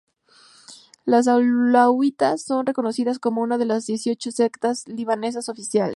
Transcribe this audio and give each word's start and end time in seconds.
Los 1.05 1.27
alauitas 1.27 2.41
son 2.41 2.65
reconocidos 2.65 3.19
como 3.19 3.43
una 3.43 3.59
de 3.59 3.65
las 3.67 3.85
dieciocho 3.85 4.31
sectas 4.31 4.87
libanesas 4.87 5.47
oficiales. 5.47 5.89